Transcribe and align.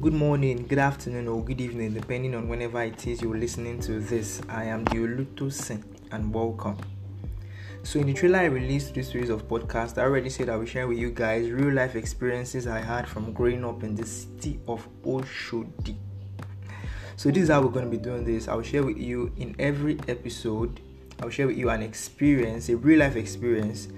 Good 0.00 0.14
morning, 0.14 0.66
good 0.66 0.78
afternoon, 0.78 1.28
or 1.28 1.44
good 1.44 1.60
evening, 1.60 1.92
depending 1.92 2.34
on 2.34 2.48
whenever 2.48 2.82
it 2.82 3.06
is 3.06 3.20
you're 3.20 3.36
listening 3.36 3.80
to 3.80 4.00
this. 4.00 4.40
I 4.48 4.64
am 4.64 4.82
Dioluto 4.86 5.52
Sen, 5.52 5.84
and 6.10 6.32
welcome. 6.32 6.78
So, 7.82 8.00
in 8.00 8.06
the 8.06 8.14
trailer 8.14 8.38
I 8.38 8.44
released 8.46 8.94
this 8.94 9.10
series 9.10 9.28
of 9.28 9.46
podcasts, 9.46 9.98
I 9.98 10.04
already 10.04 10.30
said 10.30 10.48
I 10.48 10.56
will 10.56 10.64
share 10.64 10.88
with 10.88 10.96
you 10.96 11.10
guys 11.10 11.50
real 11.50 11.74
life 11.74 11.96
experiences 11.96 12.66
I 12.66 12.78
had 12.78 13.06
from 13.06 13.34
growing 13.34 13.62
up 13.62 13.82
in 13.82 13.94
the 13.94 14.06
city 14.06 14.58
of 14.66 14.88
Oshodi. 15.02 15.96
So, 17.16 17.30
this 17.30 17.42
is 17.42 17.48
how 17.50 17.60
we're 17.60 17.68
going 17.68 17.84
to 17.84 17.90
be 17.90 18.02
doing 18.02 18.24
this. 18.24 18.48
I'll 18.48 18.62
share 18.62 18.82
with 18.82 18.96
you 18.96 19.30
in 19.36 19.54
every 19.58 19.98
episode, 20.08 20.80
I'll 21.20 21.28
share 21.28 21.46
with 21.46 21.58
you 21.58 21.68
an 21.68 21.82
experience, 21.82 22.70
a 22.70 22.76
real 22.78 23.00
life 23.00 23.16
experience 23.16 23.88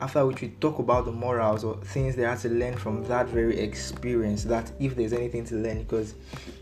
after 0.00 0.26
which 0.26 0.40
we 0.40 0.48
talk 0.60 0.78
about 0.78 1.04
the 1.04 1.12
morals 1.12 1.62
or 1.62 1.76
things 1.84 2.16
they 2.16 2.22
had 2.22 2.38
to 2.38 2.48
learn 2.48 2.76
from 2.76 3.04
that 3.04 3.28
very 3.28 3.58
experience 3.58 4.42
that 4.44 4.70
if 4.80 4.96
there's 4.96 5.12
anything 5.12 5.44
to 5.44 5.54
learn 5.54 5.82
because 5.82 6.14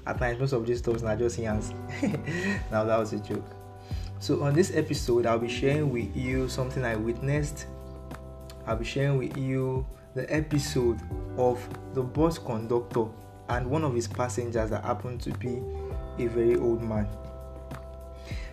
at 0.06 0.18
times 0.18 0.38
most 0.38 0.52
of 0.52 0.66
these 0.66 0.78
stuff 0.78 1.02
are 1.04 1.16
just 1.16 1.38
yans 1.38 1.72
now 2.70 2.84
that 2.84 2.98
was 2.98 3.12
a 3.12 3.18
joke. 3.20 3.44
So 4.20 4.42
on 4.42 4.54
this 4.54 4.74
episode 4.74 5.26
i'll 5.26 5.38
be 5.38 5.48
sharing 5.48 5.90
with 5.90 6.14
you 6.16 6.48
something 6.48 6.84
i 6.84 6.94
witnessed. 6.94 7.66
I'll 8.66 8.76
be 8.76 8.84
sharing 8.84 9.18
with 9.18 9.36
you 9.36 9.84
the 10.14 10.32
episode 10.32 11.00
of 11.36 11.66
the 11.94 12.02
bus 12.02 12.38
conductor 12.38 13.06
and 13.48 13.68
one 13.68 13.82
of 13.82 13.94
his 13.94 14.06
passengers 14.06 14.70
that 14.70 14.84
happened 14.84 15.20
to 15.22 15.30
be 15.32 15.60
a 16.18 16.28
very 16.28 16.56
old 16.56 16.82
man. 16.82 17.08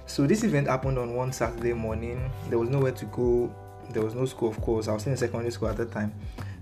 So 0.08 0.26
this 0.26 0.44
event 0.44 0.68
happened 0.68 0.98
on 0.98 1.14
one 1.14 1.32
saturday 1.32 1.74
morning. 1.74 2.32
There 2.50 2.58
was 2.58 2.70
nowhere 2.70 2.94
to 2.94 3.06
go 3.06 3.54
there 3.92 4.04
was 4.04 4.16
no 4.16 4.26
school, 4.26 4.50
of 4.50 4.62
course. 4.62 4.88
I 4.88 4.94
was 4.94 5.06
in 5.08 5.18
secondary 5.18 5.52
school 5.52 5.70
at 5.70 5.78
that 5.78 5.92
time, 5.92 6.14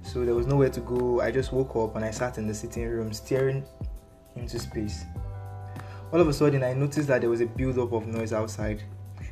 so 0.04 0.26
there 0.26 0.36
was 0.36 0.48
nowhere 0.48 0.70
to 0.70 0.80
go. 0.82 1.22
I 1.22 1.32
just 1.32 1.52
woke 1.52 1.76
up 1.76 1.96
and 1.96 2.06
I 2.06 2.12
sat 2.12 2.38
in 2.38 2.48
the 2.48 2.54
sitting 2.54 2.88
room, 2.88 3.12
staring 3.14 3.64
into 4.36 4.60
space. 4.60 5.04
All 6.14 6.22
of 6.22 6.28
a 6.28 6.34
sudden, 6.34 6.64
I 6.64 6.74
noticed 6.74 7.08
that 7.10 7.22
there 7.22 7.30
was 7.30 7.42
a 7.42 7.46
build-up 7.46 7.92
of 7.92 8.08
noise 8.08 8.32
outside, 8.32 8.82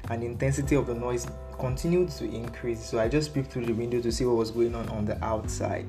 and 0.10 0.22
the 0.22 0.26
intensity 0.26 0.76
of 0.76 0.88
the 0.88 0.94
noise 0.94 1.28
continued 1.58 2.10
to 2.12 2.26
increase. 2.26 2.84
So 2.84 3.00
I 3.00 3.08
just 3.08 3.34
peeped 3.34 3.52
through 3.52 3.66
the 3.66 3.74
window 3.74 4.02
to 4.02 4.12
see 4.12 4.26
what 4.26 4.36
was 4.36 4.52
going 4.52 4.76
on 4.76 4.90
on 4.90 5.06
the 5.06 5.24
outside. 5.24 5.86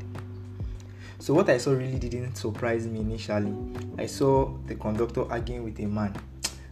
So 1.18 1.34
what 1.34 1.48
I 1.48 1.58
saw 1.58 1.72
really 1.72 1.98
didn't 1.98 2.36
surprise 2.36 2.86
me 2.86 3.00
initially. 3.00 3.52
I 3.98 4.06
saw 4.06 4.54
the 4.66 4.76
conductor 4.76 5.30
arguing 5.30 5.64
with 5.64 5.80
a 5.80 5.86
man. 5.86 6.14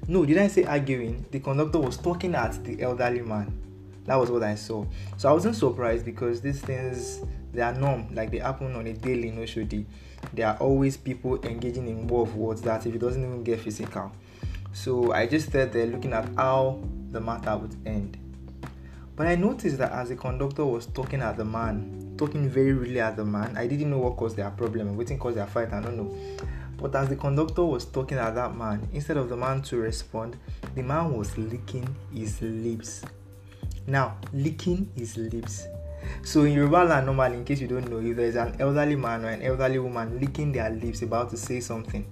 No, 0.06 0.24
did 0.24 0.38
I 0.38 0.48
say 0.48 0.64
arguing? 0.64 1.24
The 1.30 1.40
conductor 1.40 1.78
was 1.78 1.96
talking 1.96 2.34
at 2.34 2.62
the 2.62 2.82
elderly 2.82 3.22
man 3.22 3.52
that 4.04 4.16
was 4.16 4.30
what 4.30 4.42
I 4.42 4.54
saw. 4.54 4.84
So 5.16 5.28
I 5.28 5.32
wasn't 5.32 5.56
surprised 5.56 6.04
because 6.04 6.40
these 6.40 6.60
things 6.60 7.20
they 7.52 7.62
are 7.62 7.72
norm, 7.72 8.12
like 8.14 8.30
they 8.30 8.38
happen 8.38 8.74
on 8.74 8.86
a 8.86 8.92
daily 8.92 9.30
no 9.30 9.42
Oshodi. 9.42 9.84
There 10.32 10.46
are 10.48 10.56
always 10.56 10.96
people 10.96 11.40
engaging 11.44 11.86
in 11.86 12.06
war 12.08 12.22
of 12.22 12.34
words 12.34 12.62
that 12.62 12.84
if 12.86 12.94
it 12.94 12.98
doesn't 12.98 13.22
even 13.22 13.44
get 13.44 13.60
physical. 13.60 14.10
So 14.72 15.12
I 15.12 15.26
just 15.26 15.50
started 15.50 15.72
there 15.72 15.86
looking 15.86 16.12
at 16.12 16.28
how 16.36 16.80
the 17.10 17.20
matter 17.20 17.56
would 17.56 17.76
end. 17.86 18.18
But 19.14 19.28
I 19.28 19.36
noticed 19.36 19.78
that 19.78 19.92
as 19.92 20.08
the 20.08 20.16
conductor 20.16 20.66
was 20.66 20.86
talking 20.86 21.22
at 21.22 21.36
the 21.36 21.44
man, 21.44 22.14
talking 22.18 22.48
very 22.48 22.72
really 22.72 22.98
at 22.98 23.16
the 23.16 23.24
man, 23.24 23.56
I 23.56 23.68
didn't 23.68 23.90
know 23.90 23.98
what 23.98 24.16
caused 24.16 24.36
their 24.36 24.50
problem, 24.50 24.96
what 24.96 25.18
caused 25.20 25.36
their 25.36 25.46
fight, 25.46 25.72
I 25.72 25.80
don't 25.80 25.96
know. 25.96 26.16
But 26.76 26.96
as 26.96 27.08
the 27.08 27.16
conductor 27.16 27.64
was 27.64 27.84
talking 27.84 28.18
at 28.18 28.34
that 28.34 28.56
man, 28.56 28.88
instead 28.92 29.16
of 29.16 29.28
the 29.28 29.36
man 29.36 29.62
to 29.62 29.76
respond, 29.76 30.36
the 30.74 30.82
man 30.82 31.16
was 31.16 31.38
licking 31.38 31.94
his 32.12 32.42
lips 32.42 33.04
now, 33.86 34.16
licking 34.32 34.90
his 34.94 35.16
lips. 35.16 35.66
So 36.22 36.42
in 36.44 36.52
Yoruba 36.52 36.84
land, 36.84 37.06
normally, 37.06 37.36
in 37.36 37.44
case 37.44 37.60
you 37.60 37.68
don't 37.68 37.88
know, 37.90 37.98
if 37.98 38.16
there's 38.16 38.36
an 38.36 38.56
elderly 38.60 38.96
man 38.96 39.24
or 39.24 39.28
an 39.28 39.42
elderly 39.42 39.78
woman 39.78 40.20
licking 40.20 40.52
their 40.52 40.70
lips 40.70 41.02
about 41.02 41.30
to 41.30 41.36
say 41.36 41.60
something, 41.60 42.06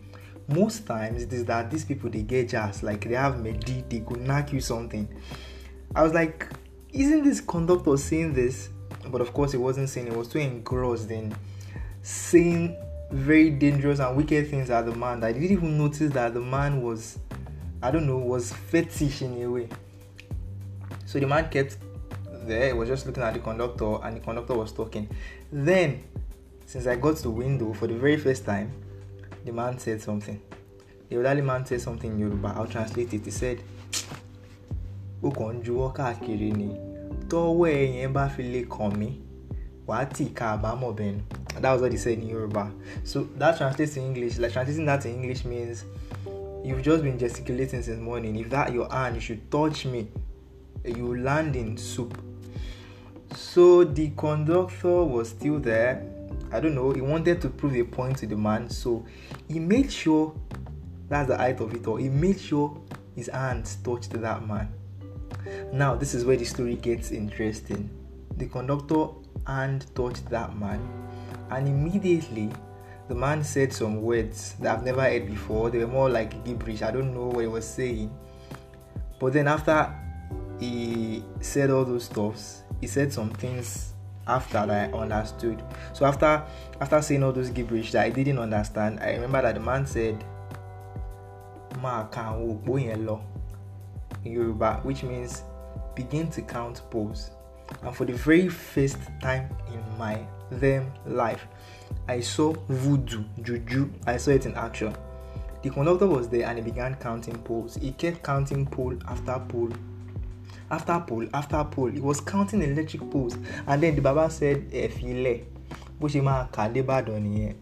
most 0.48 0.86
times 0.86 1.23
it 1.23 1.33
is 1.33 1.45
that 1.47 1.70
these 1.70 1.84
people 1.84 2.11
they 2.11 2.23
get 2.23 2.48
jazz, 2.48 2.83
like 2.83 3.05
they 3.08 3.14
have 3.14 3.41
medi, 3.41 3.85
they 3.89 4.01
could 4.01 4.20
knock 4.20 4.52
you 4.52 4.61
something. 4.61 5.08
I 5.95 6.02
was 6.02 6.12
like, 6.14 6.48
isn't 6.92 7.24
this 7.24 7.41
conductor 7.41 7.96
saying 7.96 8.35
this? 8.35 8.70
But 9.08 9.20
of 9.20 9.33
course, 9.33 9.55
it 9.55 9.58
wasn't 9.58 9.89
saying. 9.89 10.08
It 10.08 10.17
was 10.17 10.29
too 10.29 10.39
engrossed 10.39 11.11
in 11.11 11.35
saying 12.02 12.77
very 13.11 13.51
dangerous 13.51 13.98
and 13.98 14.17
wicked 14.17 14.48
things 14.48 14.70
at 14.70 14.86
the 14.86 14.95
man. 14.95 15.23
I 15.24 15.33
didn't 15.33 15.51
even 15.51 15.79
notice 15.79 16.12
that 16.12 16.35
the 16.35 16.41
man 16.41 16.83
was, 16.83 17.18
I 17.83 17.91
don't 17.91 18.07
know, 18.07 18.18
was 18.18 18.52
fetish 18.52 19.23
in 19.23 19.42
a 19.42 19.46
way. 19.51 19.68
So 21.12 21.20
the 21.20 21.27
man 21.27 21.50
kept 21.50 21.77
there, 22.46 22.68
he 22.68 22.73
was 22.73 22.89
just 22.89 23.05
looking 23.05 23.23
at 23.23 23.34
the 23.34 23.40
conductor, 23.40 24.02
and 24.02 24.17
the 24.17 24.20
conductor 24.20 24.55
was 24.55 24.73
talking. 24.73 25.06
Then, 25.52 26.02
since 26.64 26.86
I 26.86 26.96
got 26.96 27.17
to 27.17 27.24
the 27.24 27.30
window 27.30 27.74
for 27.74 27.86
the 27.86 27.92
very 27.92 28.17
first 28.17 28.46
time, 28.46 28.73
the 29.45 29.52
man 29.52 29.78
said 29.78 30.00
something. 30.00 30.40
The 31.11 31.17
elderly 31.17 31.42
man 31.42 31.67
said 31.67 31.83
something 31.83 32.12
in 32.12 32.18
Yoruba. 32.18 32.55
I'll 32.56 32.67
translate 32.67 33.12
it. 33.12 33.27
He 33.27 33.30
said, 33.30 33.61
ó 35.23 35.30
kàn 35.30 35.61
káàkiri 35.62 36.50
ni 36.56 36.68
tọ́wọ́ 37.29 37.68
ẹ̀yẹn 37.68 38.12
bá 38.12 38.29
fi 38.34 38.42
lè 38.42 38.64
kàn 38.77 38.96
mí 38.98 39.08
wàá 39.86 40.05
tì 40.14 40.24
ká 40.34 40.56
àbámọ̀ 40.56 40.94
bẹ́ẹ̀ 40.96 41.20
that 41.61 41.73
was 41.73 41.83
what 41.83 41.92
he 41.92 41.98
said 41.98 42.18
in 42.18 42.27
Yoruba 42.29 42.73
so 43.05 43.24
that 43.39 43.56
translates 43.58 43.94
to 43.94 44.00
English 44.00 44.39
like 44.39 44.52
translating 44.52 44.86
that 44.86 45.00
to 45.02 45.08
English 45.11 45.44
means 45.44 45.84
you've 46.64 46.83
just 46.83 47.02
been 47.05 47.18
gesticulating 47.18 47.83
since 47.83 48.00
morning 48.00 48.34
if 48.36 48.48
that 48.50 48.73
your 48.73 48.89
hand 48.90 49.14
you 49.14 49.20
should 49.20 49.42
touch 49.50 49.84
me 49.86 50.08
you 50.85 51.17
land 51.17 51.57
in 51.57 51.77
soup. 51.77 52.20
So 53.35 53.85
the 53.85 54.11
conductor 54.17 55.05
was 55.05 55.31
still 55.31 55.59
there. 55.59 56.07
I 56.53 56.61
don't 56.61 56.75
know, 56.75 56.93
he 56.93 57.01
wanted 57.01 57.41
to 57.43 57.48
prove 57.48 57.75
a 57.77 57.83
point 57.85 58.19
to 58.19 58.27
the 58.27 58.37
man, 58.37 58.69
so 58.69 59.07
he 59.48 59.59
made 59.59 59.91
sure 59.91 60.35
that's 61.09 61.29
the 61.29 61.37
height 61.37 61.61
of 61.61 61.75
it 61.75 61.87
all. 61.87 61.97
He 61.97 62.09
made 62.09 62.39
sure 62.39 62.79
his 63.17 63.29
hands 63.29 63.77
touched 63.77 64.11
that 64.21 64.47
man. 64.47 64.73
Now, 65.73 65.95
this 65.95 66.15
is 66.15 66.25
where 66.25 66.37
the 66.37 66.45
story 66.45 66.77
gets 66.77 67.11
interesting. 67.11 67.91
The 68.37 68.47
conductor 68.47 69.07
hand 69.47 69.87
touched 69.95 70.29
that 70.31 70.57
man, 70.59 70.87
and 71.51 71.67
immediately 71.67 72.51
the 73.09 73.15
man 73.15 73.42
said 73.45 73.73
some 73.73 74.03
words 74.03 74.55
that 74.61 74.77
I've 74.77 74.85
never 74.85 75.03
heard 75.03 75.27
before. 75.27 75.71
They 75.71 75.79
were 75.79 75.87
more 75.87 76.09
like 76.09 76.45
gibberish. 76.45 76.83
I 76.83 76.91
don't 76.91 77.15
know 77.15 77.27
what 77.27 77.41
he 77.41 77.47
was 77.47 77.67
saying. 77.67 78.11
But 79.19 79.33
then 79.33 79.48
after 79.48 79.95
he 80.62 81.24
said 81.40 81.70
all 81.70 81.84
those 81.84 82.05
stuffs. 82.05 82.62
He 82.80 82.86
said 82.86 83.12
some 83.12 83.30
things 83.30 83.95
after 84.28 84.64
that 84.64 84.95
I 84.95 84.96
understood. 84.96 85.62
So 85.92 86.06
after 86.06 86.45
after 86.80 87.02
saying 87.02 87.23
all 87.24 87.33
those 87.33 87.50
gibberish 87.50 87.90
that 87.92 88.05
I 88.05 88.11
didn't 88.11 88.39
understand, 88.39 89.00
I 89.00 89.14
remember 89.14 89.42
that 89.42 89.55
the 89.56 89.61
man 89.61 89.86
said, 89.86 90.24
in 94.24 94.33
Yoruba, 94.33 94.80
which 94.84 95.02
means 95.02 95.42
begin 95.96 96.30
to 96.30 96.42
count 96.42 96.83
poles. 96.90 97.30
And 97.83 97.94
for 97.96 98.05
the 98.05 98.12
very 98.12 98.48
first 98.48 98.98
time 99.20 99.48
in 99.73 99.83
my 99.98 100.20
them 100.50 100.92
life, 101.06 101.46
I 102.06 102.20
saw 102.20 102.52
voodoo, 102.68 103.24
juju. 103.42 103.90
I 104.06 104.17
saw 104.17 104.30
it 104.30 104.46
in 104.46 104.55
action. 104.55 104.94
The 105.62 105.70
conductor 105.70 106.06
was 106.06 106.29
there 106.29 106.46
and 106.46 106.58
he 106.58 106.64
began 106.64 106.94
counting 106.96 107.39
poles. 107.39 107.77
He 107.77 107.92
kept 107.92 108.23
counting 108.23 108.67
pole 108.67 108.96
after 109.08 109.40
pole 109.48 109.70
after 110.73 110.99
pole 111.07 111.27
after 111.35 111.63
pole 111.65 111.91
he 111.91 112.01
was 112.01 112.21
counting 112.21 112.63
electric 112.63 113.09
poles. 113.11 113.37
And 113.67 113.83
then 113.83 113.95
the 113.95 114.01
baba 114.01 114.31
said 114.31 114.71
ẹ 114.73 114.89
filẹ̀ 114.89 115.41
bó 116.01 116.09
ṣe 116.09 116.21
máa 116.23 116.47
kà 116.53 116.69
débàdàn 116.69 117.21
nìyẹn. 117.23 117.55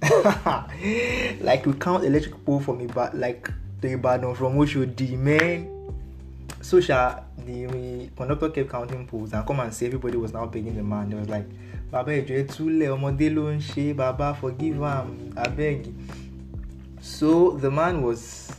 Like 1.46 1.66
we 1.66 1.72
count 1.74 2.04
electric 2.04 2.44
pole 2.44 2.60
from 2.60 2.78
Iba 2.86 3.10
like 3.14 3.50
to 3.82 3.88
Ibadan 3.88 4.34
from 4.34 4.56
Oshodi 4.56 5.18
man. 5.18 5.66
So 6.62 6.80
sha 6.80 7.20
the 7.46 8.08
conductor 8.16 8.48
kept 8.50 8.70
counting 8.70 9.06
poles 9.06 9.32
and 9.32 9.46
come 9.46 9.60
and 9.60 9.74
see 9.74 9.86
everybody 9.86 10.16
was 10.16 10.32
now 10.32 10.46
begging 10.46 10.76
the 10.76 10.82
man. 10.82 11.10
They 11.10 11.16
was 11.16 11.28
like 11.28 11.46
baba 11.90 12.12
ẹjọ 12.12 12.34
ẹ 12.40 12.44
túlẹ̀ 12.46 12.88
ọmọdé 12.96 13.28
ló 13.34 13.50
ń 13.52 13.58
ṣe 13.60 13.94
baba 13.96 14.34
forgive 14.34 14.82
am 14.82 15.08
abeg. 15.36 15.92
So 17.02 17.58
the 17.60 17.70
man 17.70 18.02
was 18.02 18.52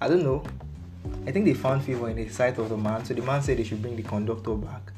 i 0.00 0.08
don't 0.08 0.22
know 0.22 0.42
I 1.26 1.32
think 1.32 1.44
they 1.44 1.54
found 1.54 1.84
favor 1.84 2.08
in 2.08 2.16
the 2.16 2.28
sight 2.28 2.58
of 2.58 2.68
the 2.68 2.76
man, 2.76 3.04
so 3.04 3.14
the 3.14 3.22
man 3.22 3.42
said 3.42 3.58
they 3.58 3.64
should 3.64 3.82
bring 3.82 3.96
the 3.96 4.02
conductor 4.02 4.54
back. 4.54 4.92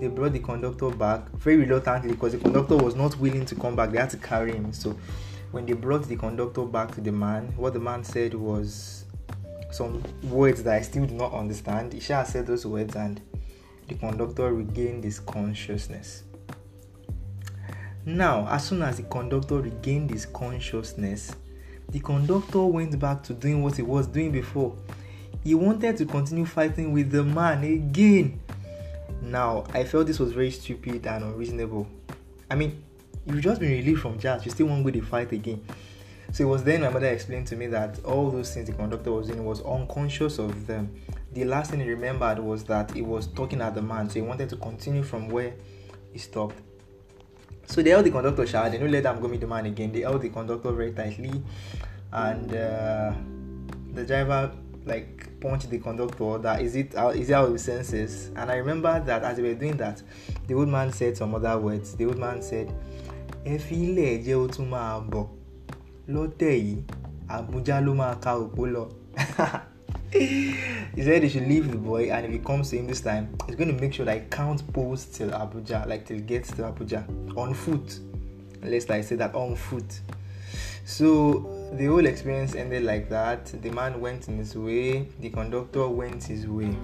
They 0.00 0.08
brought 0.08 0.32
the 0.32 0.40
conductor 0.40 0.90
back 0.90 1.30
very 1.30 1.58
reluctantly 1.58 2.10
because 2.12 2.32
the 2.32 2.38
conductor 2.38 2.76
was 2.76 2.94
not 2.94 3.18
willing 3.18 3.46
to 3.46 3.54
come 3.54 3.76
back. 3.76 3.90
They 3.90 3.98
had 3.98 4.10
to 4.10 4.16
carry 4.16 4.52
him. 4.52 4.72
So 4.72 4.98
when 5.50 5.66
they 5.66 5.72
brought 5.74 6.04
the 6.04 6.16
conductor 6.16 6.64
back 6.64 6.94
to 6.94 7.00
the 7.00 7.12
man, 7.12 7.52
what 7.56 7.72
the 7.72 7.80
man 7.80 8.04
said 8.04 8.34
was 8.34 9.04
some 9.70 10.02
words 10.24 10.62
that 10.62 10.74
I 10.74 10.82
still 10.82 11.06
do 11.06 11.14
not 11.14 11.32
understand. 11.32 11.94
Isha 11.94 12.24
said 12.26 12.46
those 12.46 12.66
words 12.66 12.96
and 12.96 13.20
the 13.88 13.94
conductor 13.94 14.52
regained 14.52 15.04
his 15.04 15.20
consciousness. 15.20 16.24
Now, 18.06 18.48
as 18.48 18.66
soon 18.66 18.82
as 18.82 18.96
the 18.96 19.02
conductor 19.04 19.56
regained 19.56 20.10
his 20.10 20.26
consciousness, 20.26 21.34
the 21.90 22.00
conductor 22.00 22.64
went 22.64 22.98
back 22.98 23.22
to 23.24 23.34
doing 23.34 23.62
what 23.62 23.76
he 23.76 23.82
was 23.82 24.06
doing 24.06 24.32
before 24.32 24.74
he 25.44 25.54
wanted 25.54 25.96
to 25.96 26.04
continue 26.04 26.44
fighting 26.44 26.92
with 26.92 27.10
the 27.10 27.24
man 27.24 27.64
again. 27.64 28.40
Now, 29.22 29.64
I 29.72 29.84
felt 29.84 30.06
this 30.06 30.18
was 30.18 30.32
very 30.32 30.50
stupid 30.50 31.06
and 31.06 31.24
unreasonable. 31.24 31.86
I 32.50 32.54
mean, 32.54 32.82
you've 33.26 33.40
just 33.40 33.60
been 33.60 33.70
relieved 33.70 34.00
from 34.00 34.18
jazz, 34.18 34.44
you 34.44 34.50
still 34.50 34.66
want 34.66 34.84
to 34.84 34.92
go 34.92 34.98
to 34.98 35.04
fight 35.06 35.32
again. 35.32 35.64
So 36.32 36.44
it 36.44 36.46
was 36.46 36.62
then 36.62 36.82
my 36.82 36.90
mother 36.90 37.08
explained 37.08 37.48
to 37.48 37.56
me 37.56 37.66
that 37.68 38.04
all 38.04 38.30
those 38.30 38.54
things 38.54 38.68
the 38.68 38.72
conductor 38.72 39.10
was 39.10 39.26
doing 39.26 39.44
was 39.44 39.62
unconscious 39.62 40.38
of 40.38 40.66
them. 40.66 40.94
The 41.32 41.44
last 41.44 41.70
thing 41.70 41.80
he 41.80 41.90
remembered 41.90 42.38
was 42.38 42.64
that 42.64 42.92
he 42.92 43.02
was 43.02 43.26
talking 43.26 43.60
at 43.60 43.74
the 43.74 43.82
man, 43.82 44.08
so 44.08 44.14
he 44.14 44.22
wanted 44.22 44.48
to 44.50 44.56
continue 44.56 45.02
from 45.02 45.28
where 45.28 45.54
he 46.12 46.18
stopped. 46.18 46.56
So 47.66 47.82
they 47.82 47.90
held 47.90 48.04
the 48.04 48.10
conductor 48.10 48.46
sharp, 48.46 48.72
they 48.72 48.78
don't 48.78 48.90
let 48.90 49.02
them 49.04 49.20
go 49.20 49.28
meet 49.28 49.40
the 49.40 49.46
man 49.46 49.66
again. 49.66 49.92
They 49.92 50.00
held 50.00 50.22
the 50.22 50.28
conductor 50.28 50.72
very 50.72 50.92
tightly, 50.92 51.42
and 52.12 52.54
uh, 52.54 53.12
the 53.92 54.04
driver 54.04 54.52
like 54.86 55.28
punch 55.40 55.66
the 55.68 55.78
conductor 55.78 56.38
that 56.38 56.60
is 56.62 56.74
it 56.76 56.94
out 56.94 57.16
is 57.16 57.30
it 57.30 57.34
of 57.34 57.60
senses. 57.60 58.30
And 58.36 58.50
I 58.50 58.56
remember 58.56 59.00
that 59.00 59.22
as 59.22 59.36
they 59.36 59.42
were 59.42 59.54
doing 59.54 59.76
that, 59.78 60.02
the 60.46 60.54
old 60.54 60.68
man 60.68 60.92
said 60.92 61.16
some 61.16 61.34
other 61.34 61.58
words. 61.58 61.94
The 61.94 62.06
old 62.06 62.18
man 62.18 62.42
said, 62.42 62.72
ẹ 63.44 63.58
fi 63.58 63.74
ilé 63.76 64.04
ẹ̀jẹ̀ 64.14 64.36
ó 64.36 64.48
tún 64.48 64.68
máa 64.70 65.00
bọ̀ 65.10 65.26
lọ́tẹ̀ 66.08 66.54
yìí 66.66 66.82
Àbújá 67.28 67.80
ló 67.80 67.92
ka 68.20 68.32
òpó 68.34 68.66
lọ. 68.66 68.84
he 70.12 71.02
said 71.02 71.22
he 71.22 71.28
should 71.28 71.46
leave 71.46 71.70
the 71.70 71.76
boy 71.76 72.10
and 72.10 72.26
if 72.26 72.32
he 72.32 72.38
comes 72.38 72.70
to 72.70 72.76
him 72.76 72.86
this 72.88 73.00
time, 73.00 73.28
he's 73.46 73.54
going 73.56 73.72
to 73.74 73.80
make 73.80 73.94
sure 73.94 74.04
that 74.04 74.16
he 74.20 74.24
counts 74.28 74.62
posts 74.62 75.16
till 75.18 75.30
Abuja, 75.30 75.86
like 75.86 76.04
till 76.04 76.16
he 76.16 76.22
gets 76.22 76.50
to 76.50 76.62
Abuja 76.62 77.04
on 77.36 77.54
foot. 77.54 77.98
Let's 78.62 78.88
like 78.88 79.04
say 79.04 79.16
that 79.16 79.34
on 79.34 79.54
foot. 79.56 80.00
So 80.84 81.59
the 81.72 81.86
whole 81.86 82.06
experience 82.06 82.54
ended 82.54 82.82
like 82.82 83.08
that. 83.08 83.46
The 83.46 83.70
man 83.70 84.00
went 84.00 84.28
in 84.28 84.38
his 84.38 84.56
way, 84.56 85.08
the 85.20 85.30
conductor 85.30 85.88
went 85.88 86.24
his 86.24 86.46
way. 86.46 86.76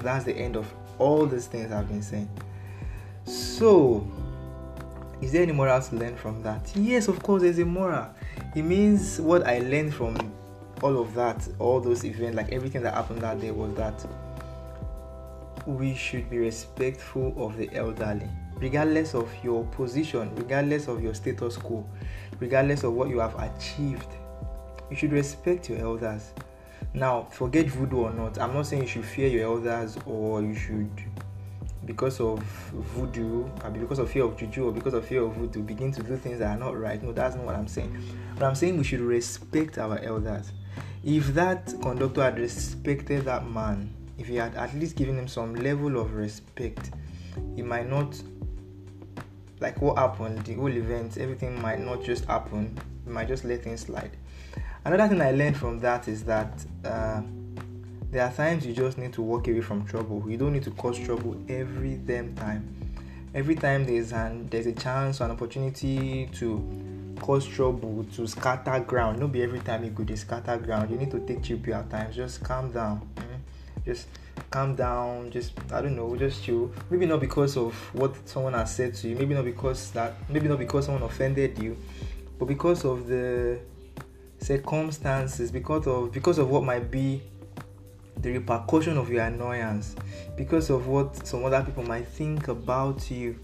That's 0.00 0.24
the 0.24 0.34
end 0.34 0.56
of 0.56 0.72
all 0.98 1.26
these 1.26 1.46
things 1.46 1.72
I've 1.72 1.88
been 1.88 2.02
saying. 2.02 2.28
So, 3.24 4.06
is 5.20 5.32
there 5.32 5.42
any 5.42 5.52
moral 5.52 5.80
to 5.80 5.96
learn 5.96 6.16
from 6.16 6.42
that? 6.42 6.72
Yes, 6.76 7.08
of 7.08 7.22
course, 7.22 7.42
there's 7.42 7.58
a 7.58 7.64
moral. 7.64 8.06
It 8.54 8.62
means 8.62 9.20
what 9.20 9.46
I 9.46 9.58
learned 9.58 9.94
from 9.94 10.16
all 10.82 11.00
of 11.00 11.14
that, 11.14 11.46
all 11.58 11.80
those 11.80 12.04
events, 12.04 12.36
like 12.36 12.52
everything 12.52 12.82
that 12.82 12.94
happened 12.94 13.20
that 13.22 13.40
day 13.40 13.50
was 13.50 13.74
that 13.74 14.06
we 15.66 15.94
should 15.94 16.30
be 16.30 16.38
respectful 16.38 17.34
of 17.36 17.56
the 17.56 17.68
elderly, 17.74 18.28
regardless 18.56 19.14
of 19.14 19.28
your 19.42 19.64
position, 19.66 20.34
regardless 20.36 20.86
of 20.86 21.02
your 21.02 21.14
status 21.14 21.56
quo, 21.56 21.84
regardless 22.38 22.84
of 22.84 22.92
what 22.94 23.08
you 23.08 23.18
have 23.18 23.34
achieved. 23.38 24.08
You 24.90 24.96
should 24.96 25.12
respect 25.12 25.68
your 25.68 25.78
elders. 25.78 26.32
Now, 26.94 27.28
forget 27.30 27.66
voodoo 27.66 27.98
or 27.98 28.12
not, 28.12 28.38
I'm 28.38 28.54
not 28.54 28.66
saying 28.66 28.82
you 28.82 28.88
should 28.88 29.04
fear 29.04 29.28
your 29.28 29.44
elders 29.44 29.98
or 30.06 30.42
you 30.42 30.54
should, 30.54 30.90
because 31.84 32.20
of 32.20 32.42
voodoo, 32.42 33.48
or 33.64 33.70
because 33.70 33.98
of 33.98 34.10
fear 34.10 34.24
of 34.24 34.36
juju 34.36 34.66
or 34.68 34.72
because 34.72 34.94
of 34.94 35.04
fear 35.04 35.22
of 35.22 35.34
voodoo, 35.34 35.62
begin 35.62 35.92
to 35.92 36.02
do 36.02 36.16
things 36.16 36.38
that 36.38 36.56
are 36.56 36.58
not 36.58 36.78
right. 36.78 37.02
No, 37.02 37.12
that's 37.12 37.36
not 37.36 37.44
what 37.44 37.54
I'm 37.54 37.68
saying. 37.68 37.96
But 38.34 38.44
I'm 38.44 38.54
saying 38.54 38.78
we 38.78 38.84
should 38.84 39.00
respect 39.00 39.78
our 39.78 39.98
elders. 39.98 40.52
If 41.04 41.34
that 41.34 41.74
conductor 41.82 42.22
had 42.22 42.38
respected 42.38 43.24
that 43.26 43.48
man, 43.48 43.94
if 44.16 44.26
he 44.26 44.36
had 44.36 44.54
at 44.54 44.74
least 44.74 44.96
given 44.96 45.18
him 45.18 45.28
some 45.28 45.54
level 45.54 45.98
of 45.98 46.14
respect, 46.14 46.90
he 47.54 47.62
might 47.62 47.88
not 47.88 48.20
like 49.60 49.80
what 49.82 49.98
happened, 49.98 50.44
the 50.44 50.54
whole 50.54 50.72
event, 50.72 51.18
everything 51.18 51.60
might 51.60 51.80
not 51.80 52.02
just 52.02 52.24
happen. 52.26 52.78
He 53.04 53.10
might 53.10 53.28
just 53.28 53.44
let 53.44 53.62
things 53.62 53.80
slide. 53.80 54.16
Another 54.88 55.06
thing 55.06 55.20
I 55.20 55.32
learned 55.32 55.58
from 55.58 55.78
that 55.80 56.08
is 56.08 56.24
that 56.24 56.64
uh, 56.82 57.20
there 58.10 58.24
are 58.24 58.32
times 58.32 58.64
you 58.64 58.72
just 58.72 58.96
need 58.96 59.12
to 59.12 59.20
walk 59.20 59.46
away 59.46 59.60
from 59.60 59.84
trouble. 59.84 60.24
You 60.26 60.38
don't 60.38 60.54
need 60.54 60.62
to 60.62 60.70
cause 60.70 60.98
trouble 60.98 61.36
every 61.46 61.96
damn 61.96 62.34
time. 62.34 62.74
Every 63.34 63.54
time 63.54 63.84
there's 63.84 64.12
an 64.14 64.48
there's 64.48 64.64
a 64.64 64.72
chance 64.72 65.20
or 65.20 65.24
an 65.24 65.32
opportunity 65.32 66.30
to 66.36 67.14
cause 67.20 67.46
trouble, 67.46 68.06
to 68.14 68.26
scatter 68.26 68.80
ground. 68.80 69.18
Not 69.18 69.30
be 69.30 69.42
every 69.42 69.60
time 69.60 69.84
you 69.84 69.90
go 69.90 70.04
to 70.04 70.16
scatter 70.16 70.56
ground. 70.56 70.90
You 70.90 70.96
need 70.96 71.10
to 71.10 71.20
take 71.20 71.42
chill 71.42 71.58
at 71.74 71.90
times. 71.90 72.16
Just 72.16 72.42
calm 72.42 72.72
down. 72.72 73.06
Mm-hmm. 73.16 73.84
Just 73.84 74.06
calm 74.48 74.74
down. 74.74 75.30
Just 75.30 75.52
I 75.70 75.82
don't 75.82 75.96
know. 75.96 76.16
Just 76.16 76.42
chill. 76.42 76.72
Maybe 76.88 77.04
not 77.04 77.20
because 77.20 77.58
of 77.58 77.74
what 77.94 78.26
someone 78.26 78.54
has 78.54 78.74
said 78.74 78.94
to 78.94 79.08
you. 79.10 79.16
Maybe 79.16 79.34
not 79.34 79.44
because 79.44 79.90
that. 79.90 80.14
Maybe 80.30 80.48
not 80.48 80.58
because 80.58 80.86
someone 80.86 81.02
offended 81.02 81.62
you, 81.62 81.76
but 82.38 82.46
because 82.46 82.86
of 82.86 83.06
the 83.06 83.60
circumstances. 84.38 85.50
Because 85.50 85.86
of 85.86 86.12
because 86.12 86.38
of 86.38 86.48
what 86.50 86.64
might 86.64 86.90
be 86.90 87.22
the 88.22 88.32
repercussion 88.32 88.98
of 88.98 89.10
your 89.10 89.24
annoyance 89.24 89.94
because 90.36 90.70
of 90.70 90.86
what 90.86 91.26
some 91.26 91.44
other 91.44 91.62
people 91.62 91.82
might 91.84 92.06
think 92.06 92.48
about 92.48 93.10
you 93.10 93.38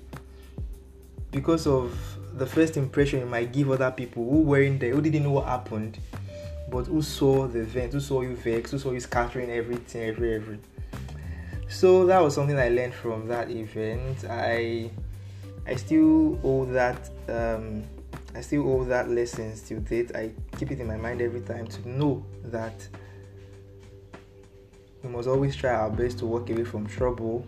because 1.31 1.67
of 1.67 1.97
the 2.37 2.47
first 2.47 2.77
impression 2.77 3.21
you 3.21 3.27
might 3.27 3.53
give 3.53 3.71
other 3.71 3.91
people 3.91 4.29
who 4.29 4.41
weren't 4.41 4.81
there 4.81 4.93
who 4.93 5.01
didn't 5.01 5.23
know 5.23 5.31
what 5.31 5.47
happened 5.47 5.99
but 6.71 6.87
who 6.87 7.03
saw 7.03 7.47
the 7.47 7.61
event 7.61 7.93
who 7.93 8.01
saw 8.01 8.21
you 8.23 8.35
vex 8.37 8.73
who 8.73 8.79
saw 8.79 8.91
you 8.91 9.01
scattering 9.01 9.51
everything 9.51 10.03
every 10.03 10.35
every 10.35 10.59
so 11.69 12.07
that 12.07 12.21
was 12.21 12.35
something 12.35 12.59
i 12.59 12.69
learned 12.69 12.95
from 12.95 13.29
that 13.29 13.51
event 13.51 14.25
i 14.29 14.91
i 15.67 15.75
still 15.77 16.39
owe 16.43 16.65
that 16.65 17.11
um 17.29 17.85
i 18.35 18.41
still 18.41 18.69
owe 18.69 18.85
that 18.85 19.09
lesson 19.09 19.53
till 19.67 19.81
date 19.81 20.15
i 20.15 20.31
keep 20.57 20.71
it 20.71 20.81
in 20.81 20.87
my 20.87 20.97
mind 20.97 21.21
every 21.21 21.41
time 21.41 21.67
to 21.67 21.89
know 21.89 22.25
that 22.45 22.89
we 25.05 25.11
must 25.11 25.29
always 25.29 25.55
try 25.55 25.75
our 25.75 25.91
best 25.91 26.19
to 26.21 26.27
walk 26.27 26.49
away 26.49 26.65
from 26.65 26.87
trouble. 26.87 27.47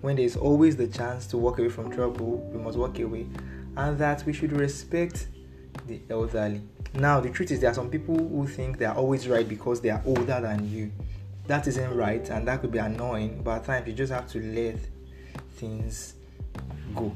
When 0.00 0.16
there's 0.16 0.36
always 0.36 0.76
the 0.76 0.88
chance 0.88 1.26
to 1.28 1.38
walk 1.38 1.60
away 1.60 1.68
from 1.68 1.90
trouble, 1.90 2.38
we 2.52 2.58
must 2.58 2.76
walk 2.76 2.98
away. 2.98 3.26
And 3.76 3.96
that 3.98 4.24
we 4.26 4.32
should 4.32 4.52
respect 4.52 5.28
the 5.86 6.00
elderly. 6.10 6.62
Now, 6.94 7.20
the 7.20 7.30
truth 7.30 7.52
is, 7.52 7.60
there 7.60 7.70
are 7.70 7.74
some 7.74 7.90
people 7.90 8.16
who 8.16 8.48
think 8.48 8.78
they 8.78 8.86
are 8.86 8.96
always 8.96 9.28
right 9.28 9.48
because 9.48 9.80
they 9.80 9.90
are 9.90 10.02
older 10.04 10.40
than 10.40 10.68
you. 10.68 10.90
That 11.46 11.68
isn't 11.68 11.94
right, 11.94 12.28
and 12.28 12.48
that 12.48 12.60
could 12.60 12.72
be 12.72 12.78
annoying, 12.78 13.42
but 13.44 13.58
at 13.58 13.64
times 13.66 13.86
you 13.86 13.92
just 13.92 14.12
have 14.12 14.28
to 14.30 14.40
let 14.40 14.78
things 15.56 16.14
go. 16.94 17.12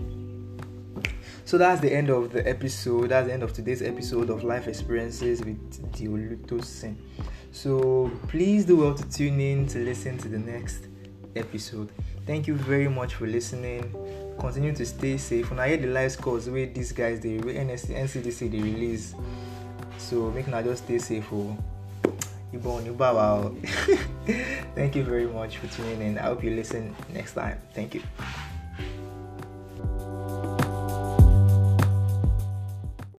So 1.45 1.59
that's 1.59 1.81
the 1.81 1.93
end 1.93 2.11
of 2.11 2.33
the 2.33 2.49
episode. 2.49 3.11
That's 3.11 3.27
the 3.27 3.33
end 3.33 3.43
of 3.43 3.53
today's 3.53 3.83
episode 3.83 4.31
of 4.31 4.45
Life 4.45 4.69
Experiences 4.69 5.41
with 5.41 5.93
Diolutosin. 5.93 6.97
So 7.53 8.11
please 8.29 8.65
do 8.65 8.79
well 8.79 8.95
to 8.95 9.11
tune 9.11 9.41
in 9.41 9.67
to 9.69 9.79
listen 9.79 10.19
to 10.19 10.29
the 10.29 10.39
next 10.39 10.87
episode. 11.35 11.91
Thank 12.27 12.47
you 12.47 12.55
very 12.55 12.89
much 12.89 13.15
for 13.15 13.27
listening. 13.27 13.93
Continue 14.39 14.75
to 14.75 14.87
stay 14.87 15.17
safe. 15.17 15.51
When 15.51 15.59
I 15.59 15.69
hear 15.69 15.79
the 15.79 15.89
live 15.89 16.13
scores 16.13 16.49
where 16.49 16.67
these 16.67 16.93
guys 16.93 17.21
they 17.21 17.39
NCDC 17.39 18.51
they 18.51 18.61
release, 18.61 19.15
so 19.99 20.31
make 20.31 20.47
now 20.47 20.63
just 20.63 20.85
stay 20.85 20.99
safe. 20.99 21.27
Oh, 21.33 21.57
Thank 24.75 24.97
you 24.97 25.05
very 25.05 25.27
much 25.27 25.59
for 25.59 25.69
tuning 25.69 26.03
in. 26.03 26.19
I 26.19 26.23
hope 26.23 26.43
you 26.43 26.51
listen 26.51 26.95
next 27.13 27.35
time. 27.35 27.61
Thank 27.75 27.95
you. 27.95 28.03